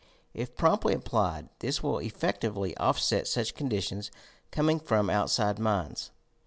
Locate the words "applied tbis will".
0.95-1.99